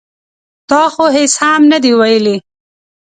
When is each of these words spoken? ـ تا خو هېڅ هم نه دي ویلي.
ـ 0.35 0.69
تا 0.69 0.81
خو 0.93 1.05
هېڅ 1.15 1.33
هم 1.43 1.61
نه 1.71 1.77
دي 1.83 1.91
ویلي. 1.99 2.37